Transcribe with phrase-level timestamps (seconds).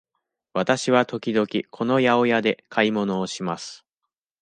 [0.53, 3.85] わたしは時々この八百屋で買い物をします。